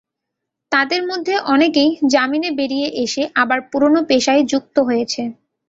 [0.71, 5.21] তাদের মধ্যে অনেকেই জামিনে বেরিয়ে এসে আবার পুরোনো পেশায় যুক্ত হয়েছে।